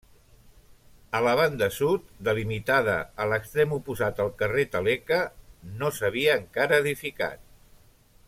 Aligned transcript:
A 1.17 1.19
la 1.25 1.33
banda 1.39 1.67
sud, 1.75 2.07
delimitada 2.29 2.95
a 3.25 3.27
l'extrem 3.33 3.75
oposat 3.77 4.23
el 4.25 4.33
carrer 4.41 4.65
Taleca, 4.77 5.21
no 5.83 5.91
s'havia 5.99 6.41
encara 6.43 6.81
edificat. 6.85 7.47